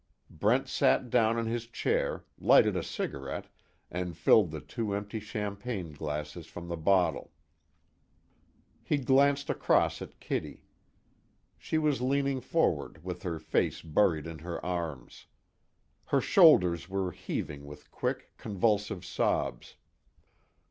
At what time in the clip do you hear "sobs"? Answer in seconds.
19.05-19.75